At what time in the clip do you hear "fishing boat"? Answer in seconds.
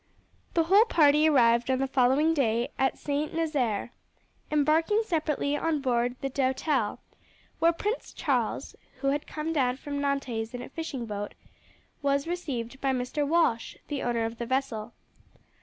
10.69-11.35